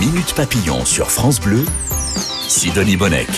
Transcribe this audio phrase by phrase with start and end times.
[0.00, 1.62] Minute Papillon sur France Bleu,
[2.48, 3.28] Sidonie Bonnec.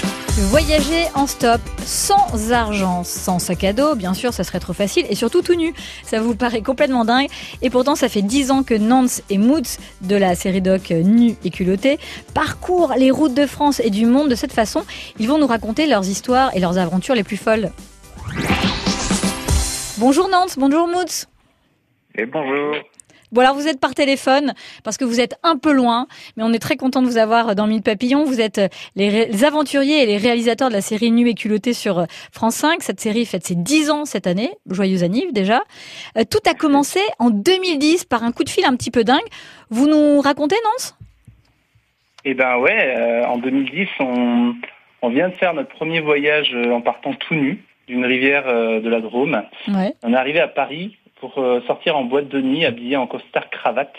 [0.50, 5.04] Voyager en stop, sans argent, sans sac à dos, bien sûr, ça serait trop facile,
[5.10, 5.74] et surtout tout nu.
[6.04, 7.26] Ça vous paraît complètement dingue.
[7.62, 11.34] Et pourtant, ça fait 10 ans que Nance et Moods, de la série doc Nu
[11.44, 11.98] et culotté,
[12.32, 14.84] parcourent les routes de France et du monde de cette façon.
[15.18, 17.72] Ils vont nous raconter leurs histoires et leurs aventures les plus folles.
[19.98, 21.26] Bonjour Nance, bonjour Moods.
[22.14, 22.76] Et bonjour.
[23.32, 24.52] Bon alors vous êtes par téléphone
[24.84, 27.54] parce que vous êtes un peu loin, mais on est très content de vous avoir
[27.54, 28.24] dans Mille Papillon.
[28.24, 28.60] Vous êtes
[28.94, 32.04] les, ré- les aventuriers et les réalisateurs de la série Nu et culotté sur euh,
[32.32, 32.82] France 5.
[32.82, 34.50] Cette série fête ses 10 ans cette année.
[34.68, 35.62] Joyeuse anniv déjà.
[36.18, 39.20] Euh, tout a commencé en 2010 par un coup de fil un petit peu dingue.
[39.70, 40.94] Vous nous racontez Nance?
[42.24, 44.54] Eh ben ouais, euh, en 2010, on,
[45.02, 48.80] on vient de faire notre premier voyage euh, en partant tout nu d'une rivière euh,
[48.80, 49.42] de la Drôme.
[49.68, 49.94] Ouais.
[50.04, 53.48] On est arrivé à Paris pour euh, sortir en boîte de nuit habillé en costard
[53.48, 53.94] cravate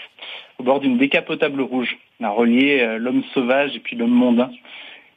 [0.60, 1.98] au bord d'une décapotable rouge.
[2.20, 4.52] On a relié euh, l'homme sauvage et puis l'homme mondain.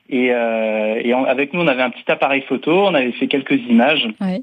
[0.08, 3.60] Et, euh, et avec nous, on avait un petit appareil photo, on avait fait quelques
[3.68, 4.42] images Ouais.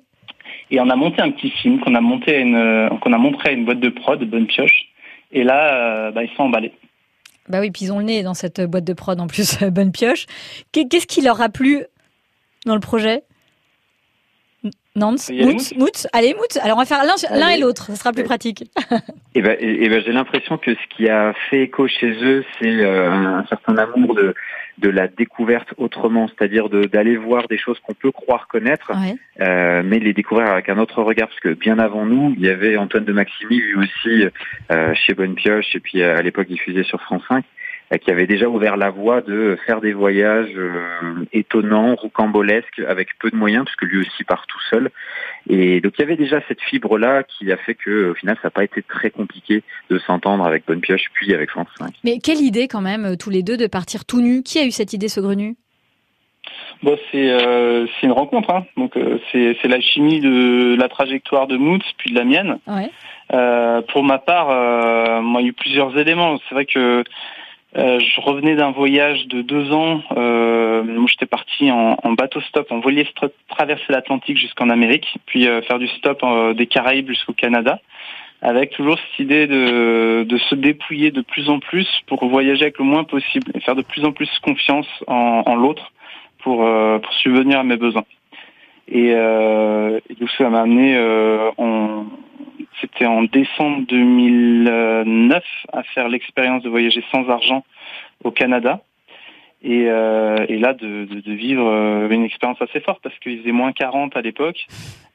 [0.71, 3.49] et on a monté un petit film qu'on a monté à une, qu'on a montré
[3.49, 4.89] à une boîte de prod, bonne pioche.
[5.31, 6.73] Et là, euh, bah, ils sont emballés.
[7.47, 9.93] Bah oui, puis ils ont le nez dans cette boîte de prod en plus, bonne
[9.93, 10.25] pioche.
[10.73, 11.85] Qu'est- Qu'est-ce qui leur a plu
[12.65, 13.23] dans le projet?
[14.95, 16.59] Nance, Moots, Moots, allez Moots.
[16.61, 18.63] Alors on va faire l'un et l'autre, ça sera plus pratique.
[19.35, 22.45] Et ben, et, et ben, j'ai l'impression que ce qui a fait écho chez eux,
[22.59, 24.35] c'est euh, un certain amour de,
[24.77, 29.15] de la découverte autrement, c'est-à-dire de- d'aller voir des choses qu'on peut croire connaître, Ouais.
[29.41, 31.27] euh, mais les découvrir avec un autre regard.
[31.27, 34.25] Parce que bien avant nous, il y avait Antoine de Maximi, lui aussi,
[34.71, 37.47] euh, chez Bonne Pioche, et puis euh, à l'époque diffusé sur France 5, euh,
[38.01, 43.29] qui avait déjà ouvert la voie de faire des voyages euh, étonnants, rocambolesques, avec peu
[43.29, 44.89] de moyens, parce que lui aussi part tout seul.
[45.49, 48.47] Et donc il y avait déjà cette fibre-là qui a fait que au final ça
[48.47, 51.93] n'a pas été très compliqué de s'entendre avec Bonne Pioche puis avec France 5.
[52.03, 54.43] Mais quelle idée quand même, euh, tous les deux, de partir tout nus?
[54.43, 55.55] Qui a eu cette idée saugrenue
[56.81, 58.65] Bon, c'est euh, c'est une rencontre, hein.
[58.75, 62.59] donc euh, c'est c'est la chimie de la trajectoire de Moots puis de la mienne.
[62.67, 62.89] Ouais.
[63.33, 66.37] Euh, pour ma part, euh, moi, il y a eu plusieurs éléments.
[66.47, 67.03] C'est vrai que
[67.75, 70.01] euh, je revenais d'un voyage de deux ans.
[70.15, 75.47] Euh, j'étais parti en, en bateau stop, en voilier stop, traverser l'Atlantique jusqu'en Amérique, puis
[75.47, 77.79] euh, faire du stop euh, des Caraïbes jusqu'au Canada,
[78.41, 82.77] avec toujours cette idée de, de se dépouiller de plus en plus pour voyager avec
[82.77, 85.91] le moins possible et faire de plus en plus confiance en, en l'autre
[86.39, 88.05] pour, euh, pour subvenir à mes besoins.
[88.87, 92.05] Et, euh, et donc ça m'a amené euh, en,
[92.83, 97.63] c'était en décembre 2009 à faire l'expérience de voyager sans argent
[98.23, 98.81] au Canada.
[99.65, 103.39] Et, euh, et là, de, de, de vivre euh, une expérience assez forte parce qu'il
[103.39, 104.57] faisait moins 40 à l'époque,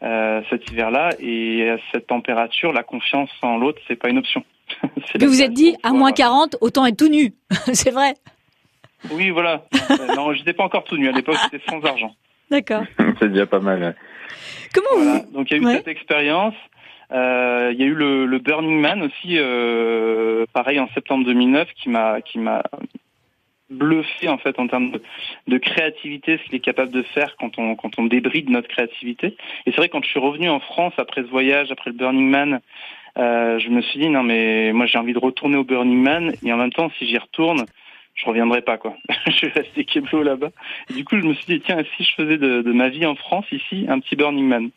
[0.03, 4.43] euh, cet hiver-là, et à cette température, la confiance en l'autre, c'est pas une option.
[5.21, 7.35] La vous êtes dit, à moins 40, autant être tout nu.
[7.75, 8.15] C'est vrai.
[9.12, 9.65] Oui, voilà.
[10.17, 11.09] Non, j'étais pas encore tout nu.
[11.09, 12.15] À l'époque, j'étais sans argent.
[12.50, 12.83] D'accord.
[13.21, 13.95] c'est déjà pas mal.
[14.75, 15.21] Comment Voilà.
[15.27, 15.33] vous...
[15.39, 15.77] Donc il y a eu Ouais.
[15.77, 16.55] cette expérience.
[17.13, 21.69] Euh, il y a eu le, le Burning Man aussi, euh, pareil en septembre 2009,
[21.75, 22.63] qui m'a qui m'a
[23.71, 24.93] bluffé en fait en termes
[25.47, 29.37] de, créativité, ce qu'il est capable de faire quand on quand on débride notre créativité.
[29.67, 32.29] Et c'est vrai quand je suis revenu en France après ce voyage, après le Burning
[32.29, 32.61] Man,
[33.19, 36.35] euh, je me suis dit non mais moi j'ai envie de retourner au Burning Man
[36.45, 37.65] et en même temps si j'y retourne
[38.15, 38.97] je reviendrai pas quoi.
[39.27, 40.51] je vais rester keblo là-bas.
[40.95, 43.15] Du coup, je me suis dit tiens, si je faisais de, de ma vie en
[43.15, 44.71] France ici un petit Burning Man.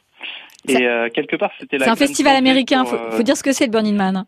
[0.67, 3.35] Et euh, quelque part, c'était la C'est un festival américain, pour, faut, euh, faut dire
[3.37, 4.25] ce que c'est le Burning Man.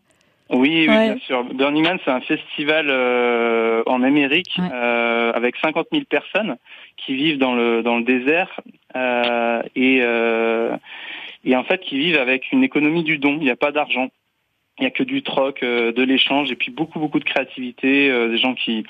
[0.50, 1.10] Oui, oui, Ouais.
[1.14, 1.44] bien sûr.
[1.54, 4.68] Burning Man, c'est un festival euh, en Amérique Ouais.
[4.72, 6.56] euh, avec 50 000 personnes
[6.96, 8.60] qui vivent dans le dans le désert
[8.94, 10.76] euh, et euh,
[11.44, 13.36] et en fait qui vivent avec une économie du don.
[13.40, 14.08] Il n'y a pas d'argent.
[14.78, 18.10] Il n'y a que du troc, euh, de l'échange et puis beaucoup beaucoup de créativité,
[18.10, 18.84] euh, des gens qui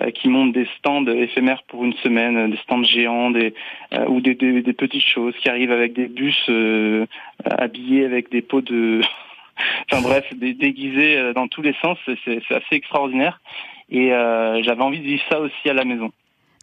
[0.00, 3.54] euh, qui montent des stands éphémères pour une semaine, des stands géants, des
[3.94, 7.06] euh, ou des, des, des petites choses qui arrivent avec des bus euh,
[7.44, 9.00] habillés avec des pots de
[9.92, 13.40] enfin bref, des, déguisés euh, dans tous les sens, c'est assez extraordinaire.
[13.90, 16.12] Et j'avais envie de vivre ça aussi à la maison.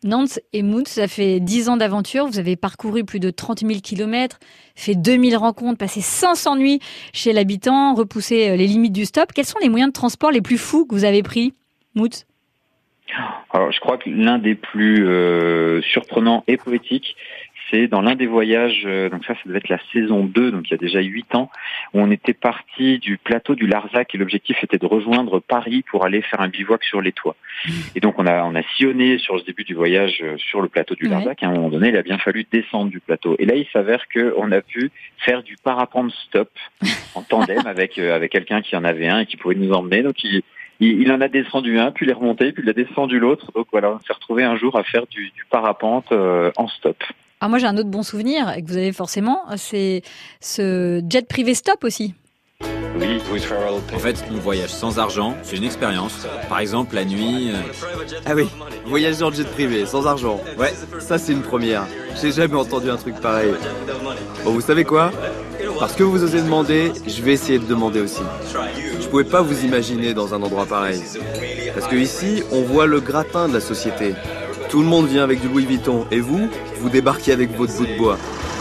[0.05, 2.27] Nantes et Moods, ça fait 10 ans d'aventure.
[2.27, 4.39] Vous avez parcouru plus de 30 000 kilomètres,
[4.75, 6.79] fait 2000 rencontres, passé 500 nuits
[7.11, 9.33] chez l'habitant, repoussé euh, les limites du stop.
[9.33, 11.53] Quels sont les moyens de transport les plus fous que vous avez pris,
[11.95, 12.23] Moods
[13.49, 17.15] Alors, je crois que l'un des plus euh, surprenants et poétiques,
[17.71, 20.67] c'est dans l'un des voyages, euh, donc ça, ça devait être la saison 2, donc
[20.67, 21.49] il y a déjà 8 ans,
[21.93, 26.05] où on était parti du plateau du Larzac et l'objectif était de rejoindre Paris pour
[26.05, 27.35] aller faire un bivouac sur les toits.
[27.95, 30.67] Et donc on a, on a sillonné sur le début du voyage euh, sur le
[30.67, 31.05] plateau du.
[31.05, 33.35] Larzac et à un moment donné, il a bien fallu descendre du plateau.
[33.39, 36.49] Et là, il s'avère qu'on a pu faire du parapente stop
[37.13, 40.01] en tandem avec, euh, avec quelqu'un qui en avait un et qui pouvait nous emmener.
[40.01, 40.41] Donc il,
[40.79, 43.51] il, en a descendu un, puis il est remonté, puis il a descendu l'autre.
[43.53, 47.03] Donc voilà, on s'est retrouvé un jour à faire du, parapente en stop.
[47.41, 50.01] Alors moi j'ai un autre bon souvenir que vous avez forcément, c'est
[50.39, 52.13] ce jet privé stop aussi.
[52.97, 53.19] Oui.
[53.93, 56.25] En fait, on voyage sans argent, c'est une expérience.
[56.47, 57.51] Par exemple, la nuit.
[57.51, 57.57] Euh,
[58.25, 58.47] ah oui,
[58.85, 60.39] voyager en jet privé, sans argent.
[60.57, 61.85] Ouais, ça c'est une première.
[62.21, 63.51] J'ai jamais entendu un truc pareil.
[64.45, 65.11] Bon, vous savez quoi?
[65.79, 68.21] Parce que vous osez demander, je vais essayer de demander aussi.
[69.01, 71.01] Je pouvais pas vous imaginer dans un endroit pareil.
[71.73, 74.15] Parce que ici, on voit le gratin de la société.
[74.69, 76.05] Tout le monde vient avec du Louis Vuitton.
[76.11, 76.49] Et vous,
[76.85, 78.15] vous débarquez avec votre bout de bois.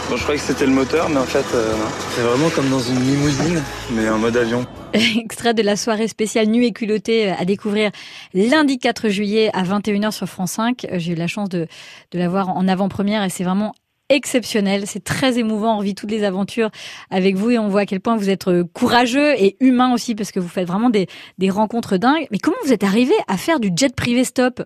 [0.09, 1.75] Bon, je croyais que c'était le moteur, mais en fait, euh.
[2.09, 3.61] C'est vraiment comme dans une limousine,
[3.91, 4.65] mais en mode avion.
[4.93, 7.91] Extrait de la soirée spéciale Nuit et culottée euh, à découvrir
[8.33, 10.85] lundi 4 juillet à 21h sur France 5.
[10.85, 11.67] Euh, j'ai eu la chance de,
[12.11, 13.75] de la voir en avant-première et c'est vraiment
[14.09, 14.87] exceptionnel.
[14.87, 15.77] C'est très émouvant.
[15.77, 16.71] On vit toutes les aventures
[17.11, 20.31] avec vous et on voit à quel point vous êtes courageux et humain aussi parce
[20.31, 21.05] que vous faites vraiment des,
[21.37, 22.25] des rencontres dingues.
[22.31, 24.63] Mais comment vous êtes arrivé à faire du jet privé stop?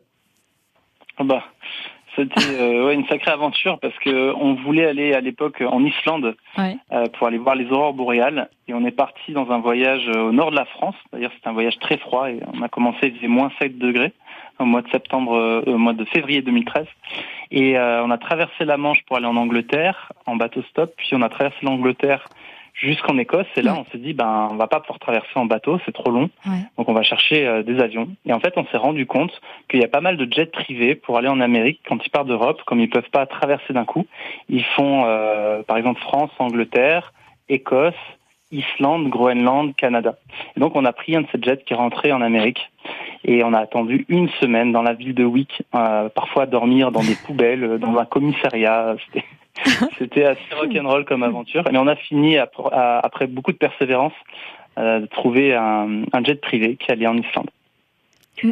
[1.19, 1.43] Bah,
[2.15, 6.35] c'était euh, ouais, une sacrée aventure parce que on voulait aller à l'époque en Islande
[6.57, 8.49] euh, pour aller voir les aurores boréales.
[8.67, 10.95] Et on est parti dans un voyage euh, au nord de la France.
[11.11, 14.13] D'ailleurs, c'était un voyage très froid et on a commencé il faisait moins 7 degrés
[14.59, 16.85] au mois de septembre, au mois de février 2013
[17.51, 21.21] et on a traversé la Manche pour aller en Angleterre en bateau stop, puis on
[21.21, 22.27] a traversé l'Angleterre
[22.79, 23.47] jusqu'en Écosse.
[23.55, 26.11] Et là, on s'est dit, ben, on va pas pouvoir traverser en bateau, c'est trop
[26.11, 26.29] long.
[26.77, 28.09] Donc, on va chercher euh, des avions.
[28.25, 29.31] Et en fait, on s'est rendu compte
[29.69, 32.27] qu'il y a pas mal de jets privés pour aller en Amérique quand ils partent
[32.27, 34.05] d'Europe, comme ils peuvent pas traverser d'un coup.
[34.47, 37.13] Ils font, euh, par exemple, France, Angleterre,
[37.49, 37.93] Écosse,
[38.51, 40.15] Islande, Groenland, Canada.
[40.55, 42.71] Et donc, on a pris un de ces jets qui est rentré en Amérique.
[43.25, 47.01] Et on a attendu une semaine dans la ville de Wick, euh, parfois dormir dans
[47.01, 48.95] des poubelles, dans un commissariat.
[49.05, 49.25] C'était
[49.97, 51.63] C'était assez rock'n'roll comme aventure.
[51.71, 54.13] Mais on a fini, après beaucoup de persévérance,
[54.77, 57.49] euh, de trouver un, jet privé qui allait en Islande.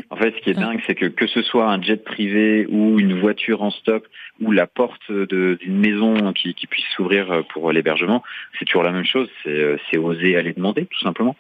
[0.09, 3.00] En fait, ce qui est dingue, c'est que que ce soit un jet privé ou
[3.00, 4.06] une voiture en stop
[4.42, 8.21] ou la porte d'une maison qui, qui puisse s'ouvrir pour l'hébergement,
[8.60, 9.30] c'est toujours la même chose.
[9.44, 11.38] C'est euh, oser aller demander, tout simplement.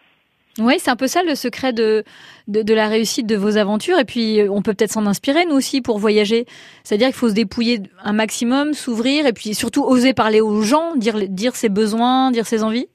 [0.59, 2.03] Oui, c'est un peu ça le secret de,
[2.47, 3.99] de, la réussite de vos aventures.
[3.99, 6.45] Et puis, on peut peut-être s'en inspirer, nous aussi, pour voyager.
[6.83, 10.95] C'est-à-dire qu'il faut se dépouiller un maximum, s'ouvrir, et puis surtout oser parler aux gens,
[10.95, 12.87] dire, dire ses besoins, dire ses envies.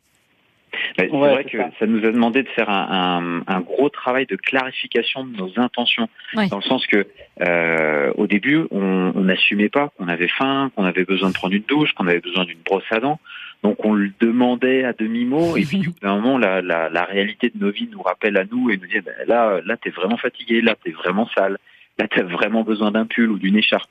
[0.99, 1.87] C'est vrai que ça.
[1.87, 6.57] nous a demandé de faire un, un, gros travail de clarification de nos intentions, dans
[6.57, 7.07] le sens que
[7.41, 11.63] euh, au début, on n'assumait pas qu'on avait faim, qu'on avait besoin de prendre une
[11.63, 13.21] douche, qu'on avait besoin d'une brosse à dents.
[13.63, 17.51] Donc on le demandait à demi-mot et puis bout d'un moment la, la, la, réalité
[17.55, 20.17] de nos vies nous rappelle à nous et nous dit ben, là là t'es vraiment
[20.17, 21.59] fatigué, là t'es vraiment sale,
[21.99, 23.91] là t'as vraiment besoin d'un pull ou d'une écharpe.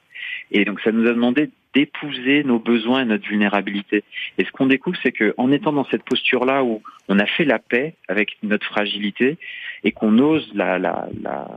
[0.52, 4.04] Et donc ça nous a demandé d'épouser nos besoins et notre vulnérabilité.
[4.38, 7.46] Et ce qu'on découvre, c'est que en étant dans cette posture-là où on a fait
[7.46, 9.38] la paix avec notre fragilité
[9.84, 11.48] et qu'on ose la, la, la,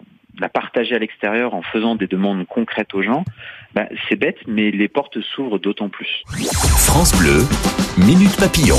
[0.41, 3.25] la partager à l'extérieur en faisant des demandes concrètes aux gens,
[3.75, 6.23] bah, c'est bête, mais les portes s'ouvrent d'autant plus.
[6.79, 7.45] France Bleu,
[7.99, 8.79] Minute Papillon.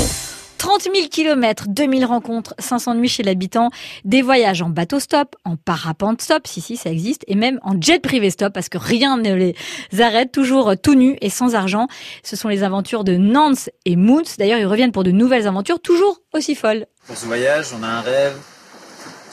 [0.58, 3.70] 30 000 kilomètres, 2000 rencontres, 500 nuits chez l'habitant,
[4.04, 7.80] des voyages en bateau stop, en parapente stop, si si ça existe, et même en
[7.80, 9.54] jet privé stop parce que rien ne les
[10.00, 11.88] arrête, toujours tout nus et sans argent.
[12.22, 14.22] Ce sont les aventures de Nance et Moons.
[14.38, 16.86] D'ailleurs, ils reviennent pour de nouvelles aventures toujours aussi folles.
[17.06, 18.36] Pour ce voyage, on a un rêve,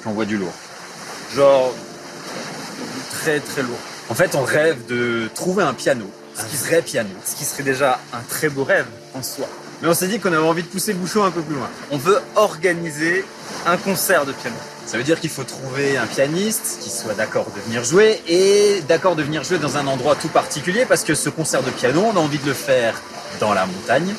[0.06, 0.54] on voit du lourd.
[1.34, 1.74] Genre
[3.24, 3.78] très très lourd.
[4.10, 6.06] En fait, on rêve de trouver un piano,
[6.36, 9.48] ce qui serait piano, ce qui serait déjà un très beau rêve en soi.
[9.82, 11.70] Mais on s'est dit qu'on avait envie de pousser le bouchon un peu plus loin.
[11.92, 13.24] On veut organiser
[13.66, 14.58] un concert de piano.
[14.86, 18.82] Ça veut dire qu'il faut trouver un pianiste qui soit d'accord de venir jouer et
[18.90, 22.04] d'accord de venir jouer dans un endroit tout particulier parce que ce concert de piano,
[22.14, 23.02] on a envie de le faire
[23.40, 24.14] dans la montagne,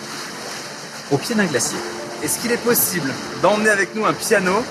[1.11, 1.78] au pied d'un glacier.
[2.23, 3.12] Est-ce qu'il est possible
[3.43, 4.64] d'emmener avec nous un piano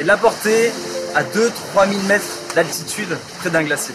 [0.00, 0.72] et de l'apporter
[1.14, 3.94] à 2-3 000 mètres d'altitude près d'un glacier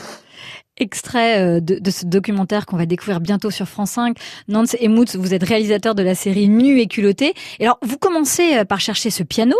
[0.79, 4.17] extrait euh, de, ce documentaire qu'on va découvrir bientôt sur France 5.
[4.47, 7.33] Nance Emouts, vous êtes réalisateur de la série Nu et culotté.
[7.59, 9.55] Et alors, vous commencez euh, par chercher ce piano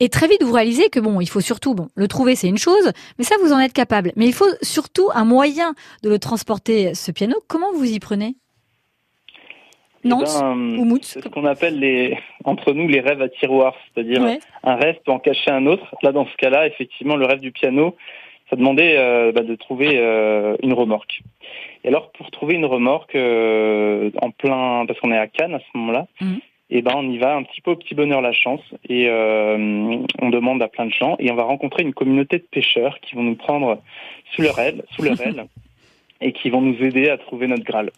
[0.00, 2.58] et très vite vous réalisez que bon, il faut surtout, bon, le trouver c'est une
[2.58, 4.12] chose, mais ça vous en êtes capable.
[4.16, 7.34] Mais il faut surtout un moyen de le transporter, ce piano.
[7.48, 8.36] Comment vous y prenez?
[10.04, 13.28] Eh Nance ben, ou Moutz C'est ce qu'on appelle les, entre nous les rêves à
[13.28, 14.20] tiroir, c'est-à-dire
[14.64, 15.84] un rêve peut en cacher un autre.
[16.02, 17.94] Là, dans ce cas-là, effectivement, le rêve du piano,
[18.52, 21.22] ça demandait euh, bah, de trouver euh, une remorque.
[21.84, 25.58] Et alors pour trouver une remorque euh, en plein, parce qu'on est à Cannes à
[25.60, 26.34] ce moment-là, mhm.
[26.68, 29.08] et eh ben on y va un petit peu au petit bonheur la chance et
[29.08, 33.14] on demande à plein de gens et on va rencontrer une communauté de pêcheurs qui
[33.14, 33.80] vont nous prendre
[34.32, 35.46] sous leur aile, sous leur aile
[36.20, 37.90] et qui vont nous aider à trouver notre Graal.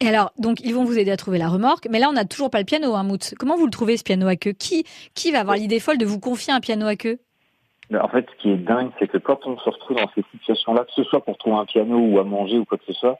[0.00, 1.86] Et alors, donc, ils vont vous aider à trouver la remorque.
[1.88, 3.34] Mais là, on n'a toujours pas le piano, hein, Moutz.
[3.38, 4.50] Comment vous le trouvez, ce piano à queue?
[4.50, 7.20] Qui, qui va avoir l'idée folle de vous confier un piano à queue?
[8.00, 10.84] En fait, ce qui est dingue, c'est que quand on se retrouve dans ces situations-là,
[10.84, 13.18] que ce soit pour trouver un piano ou à manger ou quoi que ce soit,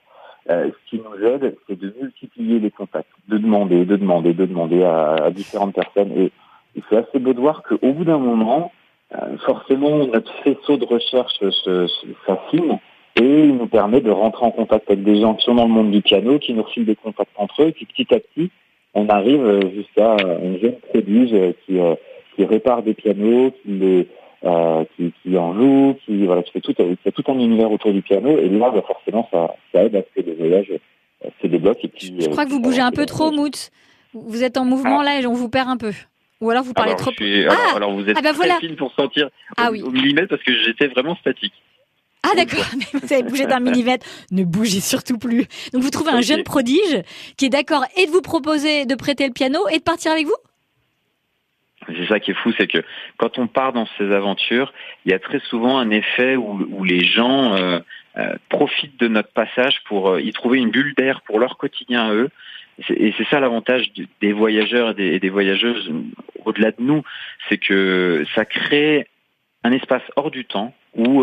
[0.50, 4.44] euh, ce qui nous aide, c'est de multiplier les contacts, de demander, de demander, de
[4.44, 6.12] demander à, différentes personnes.
[6.12, 6.32] Et,
[6.88, 8.72] c'est assez beau de voir qu'au bout d'un moment,
[9.14, 11.38] euh, forcément, notre faisceau de recherche
[12.26, 12.78] s'affine
[13.16, 15.70] et il nous permet de rentrer en contact avec des gens qui sont dans le
[15.70, 18.50] monde du piano, qui nous refilent des contacts entre eux, et puis petit à petit,
[18.94, 21.34] on arrive jusqu'à un jeune prodige
[21.66, 21.94] qui, euh,
[22.34, 24.08] qui répare des pianos, qui les
[24.44, 27.70] euh, qui, qui, en joue, qui voilà, qui fait tout, qui a tout un univers
[27.70, 28.38] autour du piano.
[28.38, 30.72] Et là, bah, forcément, ça, ça aide à ce que les voyages
[31.24, 31.80] euh, se débloquent.
[31.84, 33.70] Et puis, je crois que vous bougez un peu trop, Mout.
[34.14, 35.04] Vous êtes en mouvement ah.
[35.04, 35.92] là et on vous perd un peu.
[36.40, 37.12] Ou alors vous parlez trop.
[37.48, 39.82] ah alors, vous êtes ah bah très fine pour sentir ah, au, oui.
[39.82, 41.52] au millimètre parce que j'étais vraiment statique.
[42.24, 45.46] Ah d'accord, vous avez bougé d'un millimètre, ne bougez surtout plus.
[45.72, 47.02] Donc vous trouvez un jeune prodige
[47.36, 50.26] qui est d'accord et de vous proposer de prêter le piano et de partir avec
[50.26, 50.36] vous?
[51.86, 52.82] C'est ça qui est fou, c'est que
[53.16, 54.72] quand on part dans ces aventures,
[55.04, 57.80] il y a très souvent un effet où, les gens euh,
[58.16, 62.08] euh, profitent de notre passage pour euh, y trouver une bulle d'air pour leur quotidien
[62.08, 62.30] à eux.
[62.88, 65.92] Et c'est ça l'avantage des voyageurs et des voyageuses
[66.44, 67.02] au-delà de nous,
[67.48, 69.06] c'est que ça crée
[69.62, 71.22] un espace hors du temps où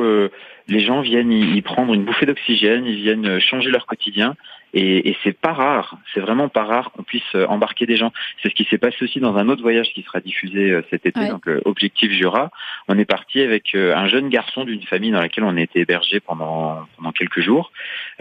[0.69, 4.35] les gens viennent y prendre une bouffée d'oxygène, ils viennent changer leur quotidien
[4.73, 8.11] et, et c'est pas rare, c'est vraiment pas rare qu'on puisse euh, embarquer des gens.
[8.41, 11.05] C'est ce qui s'est passé aussi dans un autre voyage qui sera diffusé euh, cet
[11.05, 12.51] été, donc euh, Objectif Jura.
[12.87, 16.19] On est parti avec un jeune garçon d'une famille dans laquelle on a été hébergé
[16.19, 17.71] pendant pendant quelques jours,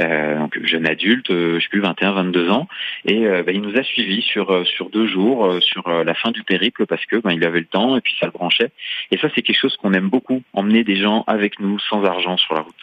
[0.00, 2.68] euh, donc jeune adulte, je sais plus 21, 22 ans,
[3.04, 6.86] et bah, il nous a suivis sur sur deux jours, sur la fin du périple
[6.86, 8.70] parce que bah, il avait le temps et puis ça le branchait.
[9.10, 12.37] Et ça c'est quelque chose qu'on aime beaucoup, emmener des gens avec nous sans argent
[12.38, 12.74] sur la route.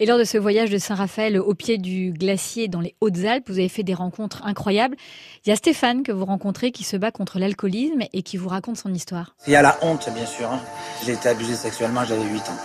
[0.00, 3.58] Et lors de ce voyage de Saint-Raphaël au pied du glacier dans les Hautes-Alpes, vous
[3.58, 4.96] avez fait des rencontres incroyables.
[5.44, 8.48] Il y a Stéphane que vous rencontrez qui se bat contre l'alcoolisme et qui vous
[8.48, 9.34] raconte son histoire.
[9.48, 10.52] Il y a la honte, bien sûr.
[10.52, 10.60] Hein.
[11.04, 12.58] J'ai été abusé sexuellement, j'avais 8 ans.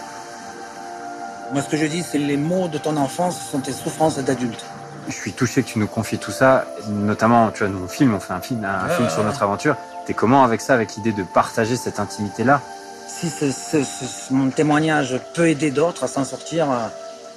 [1.54, 4.64] Moi, ce que je dis, c'est les mots de ton enfance sont tes souffrances d'adulte.
[5.08, 8.20] Je suis touché que tu nous confies tout ça, notamment, tu vois, nous film, on
[8.20, 9.76] fait un film, un film sur notre aventure.
[10.06, 12.62] T'es comment avec ça, avec l'idée de partager cette intimité-là?
[13.22, 16.88] Si mon témoignage peut aider d'autres à s'en sortir, euh,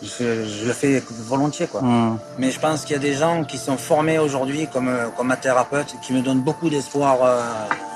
[0.03, 1.83] je, le fais volontiers quoi.
[1.83, 2.19] Hmm.
[2.39, 5.37] Mais je pense qu'il y a des gens qui sont formés aujourd'hui comme comme un
[5.37, 7.41] thérapeute qui me donnent beaucoup d'espoir euh,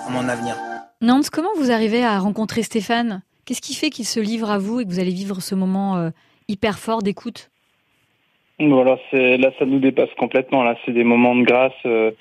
[0.07, 0.57] à mon avenir.
[1.01, 3.23] Nance, comment vous arrivez à rencontrer Stéphane?
[3.47, 5.97] Qu'est-ce qui fait qu'il se livre à vous et que vous allez vivre ce moment
[5.97, 6.11] euh,
[6.49, 7.51] hyper fort d'écoute?
[8.61, 10.63] Voilà, là ça nous dépasse complètement.
[10.63, 11.73] Là, c'est des moments de grâce.
[11.87, 12.13] Euh,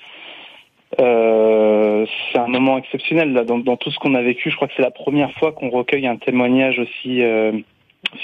[2.32, 3.44] c'est un moment exceptionnel là.
[3.44, 5.70] Dans, dans tout ce qu'on a vécu, je crois que c'est la première fois qu'on
[5.70, 7.22] recueille un témoignage aussi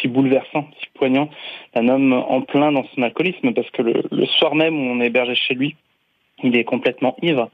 [0.01, 1.29] si bouleversant, si poignant,
[1.75, 5.07] d'un homme en plein dans son alcoolisme, parce que le, soir même où on est
[5.07, 5.77] hébergé chez lui,
[6.43, 7.51] il est complètement ivre.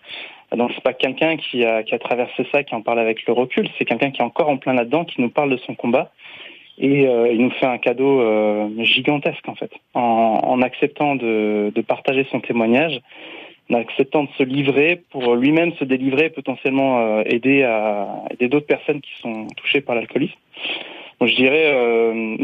[0.57, 3.33] Donc c'est pas quelqu'un qui a, qui a traversé ça, qui en parle avec le
[3.33, 6.11] recul, c'est quelqu'un qui est encore en plein là-dedans, qui nous parle de son combat.
[6.79, 11.71] Et euh, il nous fait un cadeau euh, gigantesque en fait, en, en acceptant de,
[11.75, 13.01] de, partager son témoignage,
[13.71, 18.67] en acceptant de se livrer pour lui-même se délivrer, potentiellement euh, aider à aider d'autres
[18.67, 20.39] personnes qui sont touchées par l'alcoolisme
[21.27, 22.37] je dirais, euh,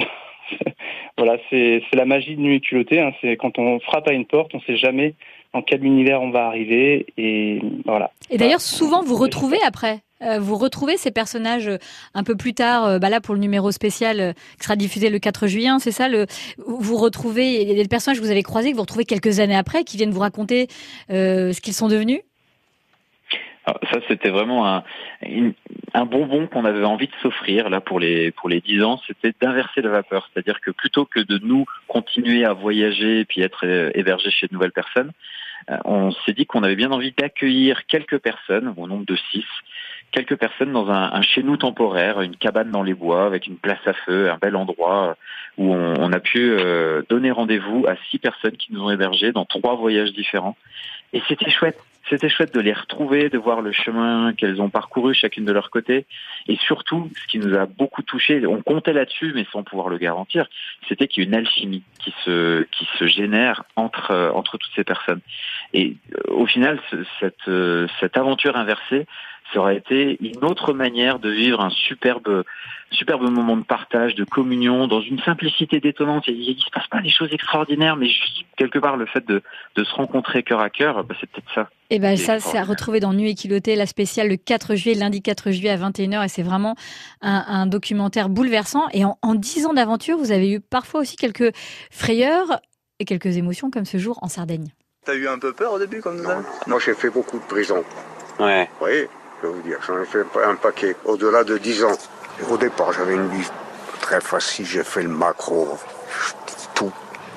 [1.19, 3.01] voilà, c'est la magie de nuit culottée.
[3.01, 3.13] Hein.
[3.21, 5.15] c'est quand on frappe à une porte, on ne sait jamais
[5.55, 7.07] dans quel univers on va arriver.
[7.17, 8.11] Et voilà.
[8.31, 11.79] Et d'ailleurs, souvent, vous retrouvez après vous retrouvez ces personnages euh,
[12.15, 15.47] un peu plus tard, bah là pour le numéro spécial qui sera diffusé le 4
[15.47, 16.09] juillet, hein, c'est ça
[16.59, 19.85] Vous retrouvez, il des personnages que vous avez croisés, que vous retrouvez quelques années après,
[19.85, 20.69] qui viennent vous raconter
[21.09, 22.21] ce qu'ils sont devenus?
[23.91, 28.61] Ça, c'était vraiment un, bonbon qu'on avait envie de s'offrir là pour les pour les
[28.61, 29.01] dix ans.
[29.07, 33.43] C'était d'inverser la vapeur, c'est-à-dire que plutôt que de nous continuer à voyager et puis
[33.43, 35.13] être euh, hébergés chez de nouvelles personnes,
[35.71, 39.45] euh, on s'est dit qu'on avait bien envie d'accueillir quelques personnes, au nombre de six,
[40.11, 43.57] quelques personnes dans un, un chez nous temporaire, une cabane dans les bois avec une
[43.57, 45.17] place à feu, un bel endroit
[45.57, 49.33] où on, on a pu euh, donner rendez-vous à six personnes qui nous ont hébergés
[49.33, 50.57] dans trois voyages différents.
[51.12, 51.79] Et c'était chouette.
[52.09, 55.69] C'était chouette de les retrouver, de voir le chemin qu'elles ont parcouru chacune de leur
[55.69, 56.07] côté.
[56.47, 59.99] Et surtout, ce qui nous a beaucoup touché, on comptait là-dessus, mais sans pouvoir le
[59.99, 60.47] garantir,
[60.88, 64.85] c'était qu'il y a une alchimie qui se, qui se génère entre, entre toutes ces
[64.85, 65.21] personnes.
[65.75, 66.81] Et euh, au final,
[67.21, 69.07] cette, euh, cette aventure inversée,
[69.52, 72.45] ça aurait été une autre manière de vivre un superbe,
[72.90, 76.25] superbe moment de partage, de communion, dans une simplicité détonnante.
[76.28, 79.43] Il ne se passe pas des choses extraordinaires, mais juste quelque part le fait de,
[79.76, 81.69] de se rencontrer cœur à cœur, bah, c'est peut-être ça.
[81.90, 84.75] Et eh ben ça, c'est à retrouver dans Nuit et Culotté, la spéciale le 4
[84.75, 86.75] juillet, lundi 4 juillet à 21h, et c'est vraiment
[87.23, 88.88] un, un, documentaire bouleversant.
[88.93, 91.55] Et en, en 10 ans d'aventure, vous avez eu parfois aussi quelques
[91.90, 92.61] frayeurs
[92.99, 94.69] et quelques émotions, comme ce jour en Sardaigne.
[95.07, 96.43] T'as eu un peu peur au début comme ça?
[96.67, 97.83] Moi, j'ai fait beaucoup de prison.
[98.38, 98.69] Ouais.
[98.83, 99.07] Oui,
[99.42, 101.99] je vais vous dire, j'en ai fait un paquet, au-delà de 10 ans.
[102.50, 103.49] Au départ, j'avais une vie
[104.00, 104.66] très facile.
[104.66, 105.78] J'ai fait le macro,
[106.75, 106.92] tout.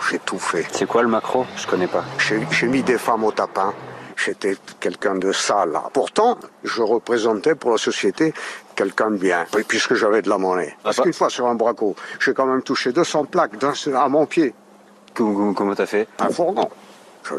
[0.10, 0.66] J'ai tout fait.
[0.72, 1.46] C'est quoi le macro?
[1.56, 2.04] Je connais pas.
[2.18, 3.74] J'ai mis des femmes au tapin.
[4.18, 5.80] J'étais quelqu'un de sale.
[5.94, 8.34] Pourtant, je représentais pour la société
[8.76, 10.76] quelqu'un de bien, puisque j'avais de la monnaie.
[10.84, 14.54] Parce qu'une fois sur un braco, j'ai quand même touché 200 plaques à mon pied.
[15.14, 16.08] Comment t'as fait?
[16.20, 16.70] Un fourgon.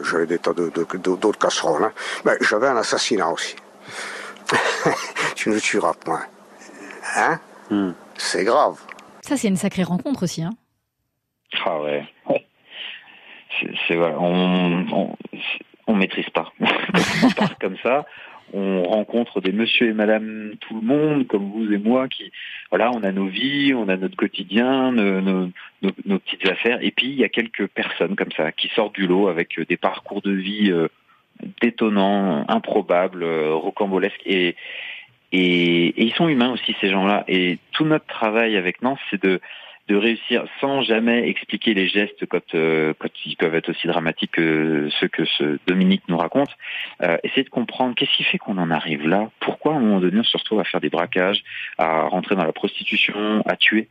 [0.04, 1.84] J'avais des tas d'autres casseroles.
[1.84, 1.92] Hein.
[2.24, 3.56] Mais j'avais un assassinat aussi.
[5.36, 6.26] tu ne tueras point.
[7.16, 7.40] Hein?
[7.70, 7.92] Hmm.
[8.16, 8.80] C'est grave.
[9.22, 10.42] Ça, c'est une sacrée rencontre aussi.
[10.42, 10.50] Hein
[11.64, 12.04] ah ouais.
[13.86, 15.16] C'est voilà, on, on,
[15.86, 16.52] on, maîtrise pas.
[17.22, 18.06] on part comme ça,
[18.52, 22.32] on rencontre des monsieur et madame tout le monde, comme vous et moi, qui
[22.70, 25.50] voilà, on a nos vies, on a notre quotidien, nos, nos,
[25.82, 29.06] nos, petites affaires, et puis il y a quelques personnes comme ça qui sortent du
[29.06, 30.88] lot avec des parcours de vie euh,
[31.60, 34.56] détonnants, improbables, euh, rocambolesques, et,
[35.32, 37.24] et, et ils sont humains aussi ces gens-là.
[37.28, 39.40] Et tout notre travail avec Nance, c'est de
[39.88, 44.30] de réussir sans jamais expliquer les gestes quand, euh, quand ils peuvent être aussi dramatiques
[44.32, 46.50] que ceux que ce Dominique nous raconte,
[47.02, 50.00] euh, essayer de comprendre qu'est-ce qui fait qu'on en arrive là, pourquoi à un moment
[50.00, 51.42] donné on se retrouve à faire des braquages,
[51.78, 53.88] à rentrer dans la prostitution, à tuer.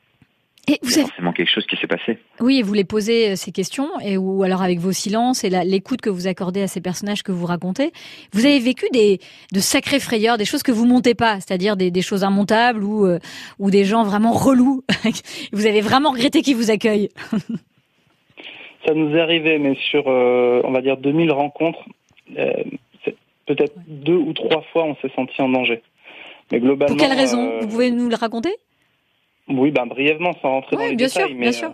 [0.68, 2.20] Et vous avez forcément quelque chose qui s'est passé.
[2.40, 5.50] Oui, et vous les posez euh, ces questions, et ou alors avec vos silences et
[5.50, 7.92] l'écoute que vous accordez à ces personnages que vous racontez,
[8.32, 9.20] vous avez vécu des
[9.52, 13.08] de sacrées frayeurs, des choses que vous montez pas, c'est-à-dire des, des, choses immontables ou
[13.08, 13.18] euh,
[13.58, 14.84] ou des gens vraiment relous.
[15.52, 17.10] vous avez vraiment regretté qu'ils vous accueillent.
[18.86, 21.86] Ça nous est arrivé, mais sur euh, on va dire 2000 rencontres,
[23.46, 25.82] peut-être deux ou trois fois on s'est senti en danger.
[26.52, 26.96] Mais globalement.
[26.96, 27.60] Pour quelle raison?
[27.62, 28.52] Vous pouvez nous le raconter?
[29.58, 31.28] Oui, ben brièvement, sans rentrer dans les bien détails.
[31.28, 31.74] Sûr, mais, bien sûr.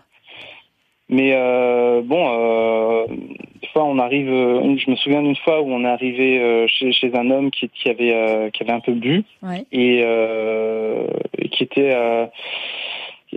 [1.10, 5.72] Mais euh, bon, euh, une fois on arrive, euh, je me souviens d'une fois où
[5.72, 8.82] on est arrivé euh, chez, chez, un homme qui, qui avait euh, qui avait un
[8.82, 9.66] peu bu ouais.
[9.72, 11.96] et, et, qui était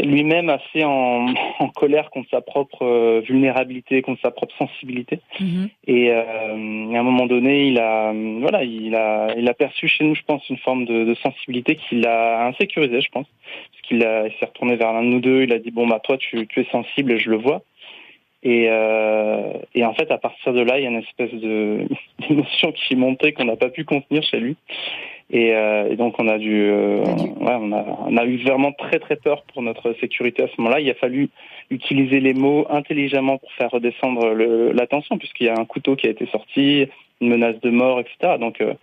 [0.02, 1.26] lui-même assez en,
[1.58, 5.20] en, colère contre sa propre euh, vulnérabilité, contre sa propre sensibilité.
[5.40, 5.68] Mhm.
[5.86, 10.04] Et euh, à un moment donné, il a, voilà, il a, il a perçu chez
[10.04, 13.26] nous, je pense, une forme de, de sensibilité qui l'a insécurisé, je pense,
[13.72, 15.42] parce qu'il s'est retourné vers l'un de nous deux.
[15.42, 17.62] Il a dit bon bah toi, tu, tu es sensible, je le vois.
[18.42, 21.86] Et, euh, et en fait, à partir de là, il y a une espèce de
[22.28, 24.56] d'émotion qui montée qu'on n'a pas pu contenir chez lui.
[25.32, 28.72] Et, euh, et, donc on a dû, euh, ouais, on, a, on a eu vraiment
[28.72, 30.80] très très peur pour notre sécurité à ce moment-là.
[30.80, 31.28] Il a fallu
[31.70, 36.08] utiliser les mots intelligemment pour faire redescendre la tension, puisqu'il y a un couteau qui
[36.08, 36.88] a été sorti,
[37.20, 38.38] une menace de mort, etc.
[38.40, 38.74] Donc euh,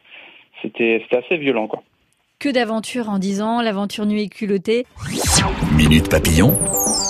[0.62, 1.84] c'était c'était assez violent, quoi.
[2.40, 4.86] Que d'aventures en disant l'aventure nuit et culottée.
[5.76, 6.56] Minute papillon,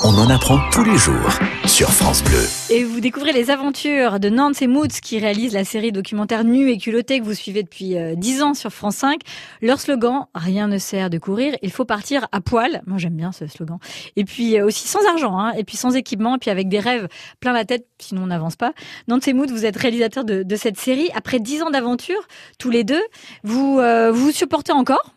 [0.06, 2.42] on en apprend tous les jours sur France Bleu.
[2.70, 6.78] Et vous découvrez les aventures de Nancy Moods qui réalise la série documentaire Nu et
[6.78, 9.20] culotté que vous suivez depuis 10 euh, ans sur France 5.
[9.62, 12.82] Leur slogan, rien ne sert de courir, il faut partir à poil.
[12.88, 13.80] Moi j'aime bien ce slogan.
[14.16, 16.80] Et puis euh, aussi sans argent, hein, et puis sans équipement, et puis avec des
[16.80, 17.10] rêves
[17.42, 18.72] plein la tête, sinon on n'avance pas.
[19.10, 21.10] Nancy Moods, vous êtes réalisateur de, de, cette série.
[21.14, 23.04] Après 10 ans d'aventure, tous les deux,
[23.44, 25.14] vous euh, vous supportez encore?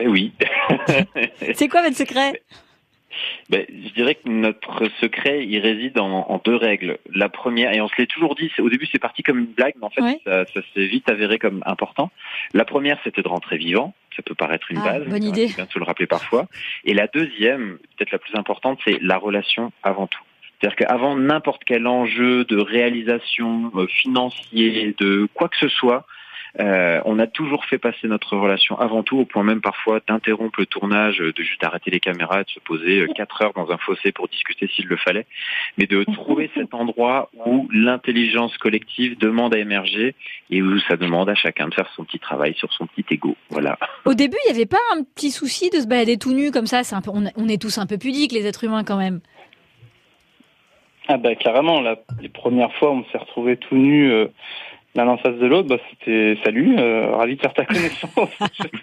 [0.00, 0.32] Eh oui.
[1.54, 2.42] C'est quoi votre secret?
[3.48, 6.98] Ben, je dirais que notre secret, il réside en, en, deux règles.
[7.12, 9.74] La première, et on se l'est toujours dit, au début c'est parti comme une blague,
[9.78, 12.10] mais en fait ça, ça s'est vite avéré comme important.
[12.54, 13.94] La première, c'était de rentrer vivant.
[14.16, 15.46] Ça peut paraître une ah, base, bonne idée.
[15.46, 16.46] bien se le rappeler parfois.
[16.84, 20.22] Et la deuxième, peut-être la plus importante, c'est la relation avant tout.
[20.60, 26.04] C'est-à-dire qu'avant n'importe quel enjeu de réalisation euh, financier, de quoi que ce soit,
[26.58, 30.58] euh, on a toujours fait passer notre relation avant tout, au point même parfois d'interrompre
[30.58, 33.78] le tournage, de juste arrêter les caméras, de se poser euh, quatre heures dans un
[33.78, 35.26] fossé pour discuter s'il le fallait,
[35.78, 40.14] mais de trouver cet endroit où l'intelligence collective demande à émerger
[40.50, 43.36] et où ça demande à chacun de faire son petit travail sur son petit ego.
[43.50, 43.78] Voilà.
[44.04, 46.66] Au début, il n'y avait pas un petit souci de se balader tout nu comme
[46.66, 46.82] ça.
[46.82, 49.20] C'est un peu, on, on est tous un peu pudiques, les êtres humains quand même.
[51.12, 54.28] Ah bah carrément, la, les premières fois on s'est retrouvés tout nus euh,
[54.94, 58.30] l'un en face de l'autre, bah, c'était salut, euh, ravi de faire ta connaissance.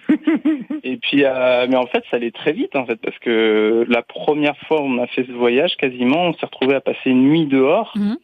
[0.84, 4.02] et puis, euh, mais en fait, ça allait très vite en fait, parce que la
[4.02, 7.24] première fois où on a fait ce voyage, quasiment, on s'est retrouvé à passer une
[7.30, 7.94] nuit dehors.
[7.96, 8.16] Mmh.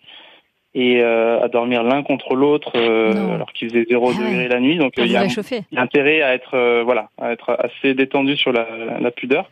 [0.75, 4.59] Et euh, à dormir l'un contre l'autre euh, alors qu'il faisait zéro Ah degré la
[4.59, 5.61] nuit, donc Pour il y vous a réchauffer.
[5.71, 8.65] il y a intérêt à être euh, voilà à être assez détendu sur la,
[8.99, 9.51] la pudeur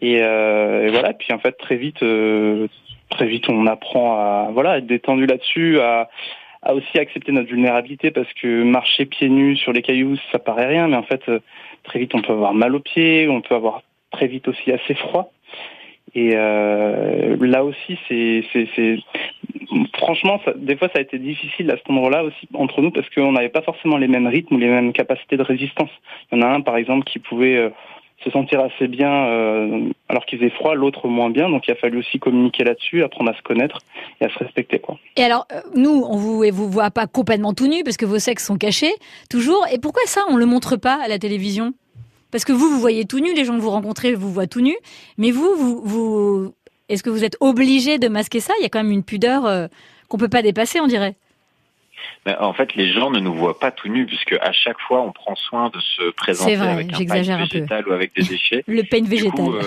[0.00, 2.66] et, euh, et voilà puis en fait très vite euh,
[3.10, 6.08] très vite on apprend à voilà à être détendu là-dessus à
[6.62, 10.66] à aussi accepter notre vulnérabilité parce que marcher pieds nus sur les cailloux ça paraît
[10.66, 11.40] rien mais en fait euh,
[11.84, 14.94] très vite on peut avoir mal aux pieds on peut avoir très vite aussi assez
[14.94, 15.32] froid
[16.14, 18.98] et euh, là aussi c'est c'est
[19.96, 23.08] franchement, ça, des fois, ça a été difficile à cet endroit-là aussi entre nous parce
[23.10, 25.90] qu'on n'avait pas forcément les mêmes rythmes ou les mêmes capacités de résistance.
[26.30, 27.70] Il y en a un, par exemple, qui pouvait euh,
[28.24, 31.48] se sentir assez bien euh, alors qu'il faisait froid, l'autre moins bien.
[31.48, 33.78] Donc, il a fallu aussi communiquer là-dessus, apprendre à se connaître
[34.20, 34.98] et à se respecter, quoi.
[35.16, 38.06] Et alors, euh, nous, on vous, et vous voit pas complètement tout nu parce que
[38.06, 38.92] vos sexes sont cachés,
[39.30, 39.64] toujours.
[39.72, 41.74] Et pourquoi ça, on le montre pas à la télévision?
[42.30, 44.60] Parce que vous, vous voyez tout nu, les gens que vous rencontrez vous voient tout
[44.60, 44.76] nu.
[45.16, 46.54] Mais vous, vous, vous
[46.88, 48.54] est-ce que vous êtes obligé de masquer ça?
[48.58, 49.68] Il y a quand même une pudeur euh,
[50.08, 51.16] qu'on peut pas dépasser, on dirait.
[52.24, 55.00] Ben, en fait, les gens ne nous voient pas tout nus, puisque à chaque fois,
[55.02, 58.22] on prend soin de se présenter vrai, avec un pain un végétal ou avec des
[58.22, 58.64] déchets.
[58.68, 59.46] Le pain végétal.
[59.48, 59.62] euh,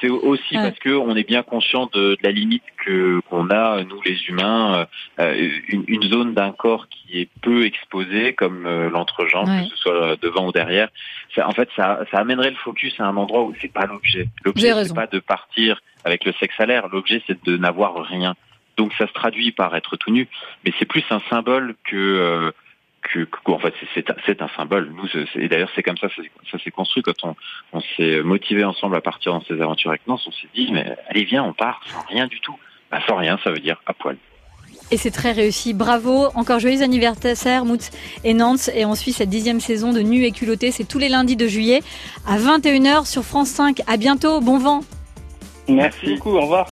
[0.00, 0.62] c'est- aussi Ouais.
[0.70, 4.16] parce que on est bien conscient de, de la limite que qu'on a nous les
[4.28, 4.86] humains,
[5.18, 9.64] euh, une, une zone d'un corps qui est peu exposée comme euh, l'entrejambe, Ouais.
[9.64, 10.88] que ce soit devant ou derrière.
[11.34, 14.28] Ça, en fait, ça, ça amènerait le focus à un endroit où c'est pas l'objet.
[14.44, 16.88] L'objet c'est pas de partir avec le sexe à l'air.
[16.88, 18.34] L'objet c'est de n'avoir rien.
[18.76, 20.28] Donc ça se traduit par être tout nu,
[20.64, 22.50] mais c'est plus un symbole que euh,
[23.02, 24.10] que, que- en fait c'est-
[24.42, 24.92] un- symbole.
[24.94, 27.34] Nous, et d'ailleurs c'est comme ça ça, s'est- ça s'est construit quand on,
[27.72, 30.26] on s'est motivé ensemble à partir dans ces aventures avec Nance.
[30.26, 32.56] On s'est dit mais allez viens, on part sans rien du tout.
[32.90, 34.16] Bah, sans rien, ça veut dire à poil.
[34.92, 35.74] Et c'est très réussi.
[35.74, 36.26] Bravo.
[36.36, 37.90] Encore joyeux anniversaire, Moutz
[38.22, 38.70] et Nantes.
[38.74, 40.70] Et on suit cette dixième saison de Nu et culotté.
[40.70, 41.80] C'est tous les lundis de juillet
[42.24, 43.80] à 21h sur France 5.
[43.88, 44.40] À bientôt.
[44.40, 44.80] Bon vent.
[45.68, 46.36] Merci beaucoup.
[46.36, 46.64] Au revoir.